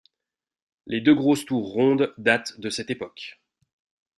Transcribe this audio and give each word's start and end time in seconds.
Les 0.87 0.99
deux 0.99 1.13
grosses 1.13 1.45
tours 1.45 1.73
rondes 1.73 2.11
datent 2.17 2.59
de 2.59 2.71
cette 2.71 2.89
époque. 2.89 3.39